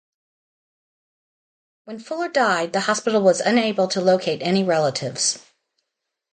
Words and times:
When 1.85 1.99
Fuller 1.99 2.27
died, 2.29 2.73
the 2.73 2.79
hospital 2.81 3.21
was 3.21 3.39
unable 3.39 3.87
to 3.89 4.01
locate 4.01 4.41
any 4.41 4.63
relatives. 4.63 5.37